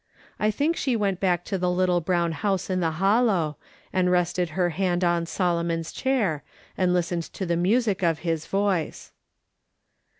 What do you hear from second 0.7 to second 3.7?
she went back to the little brown house in the Hollow,